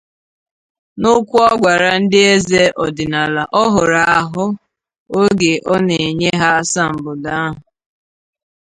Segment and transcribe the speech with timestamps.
[0.99, 4.45] N'okwu ọ gwara ndị eze ọdịnala ọhụrụ ahụ
[5.19, 7.59] oge ọ na-enye ha asambodo ahụ